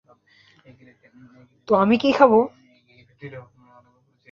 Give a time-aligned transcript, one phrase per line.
[1.67, 2.39] তো আমি কী খাবো?